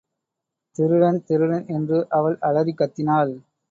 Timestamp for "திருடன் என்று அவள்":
1.23-2.37